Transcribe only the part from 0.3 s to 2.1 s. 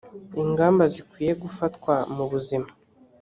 ingamba zikwiye gufatwa